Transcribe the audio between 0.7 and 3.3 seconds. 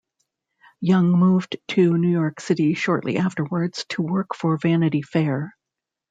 Young moved to New York City shortly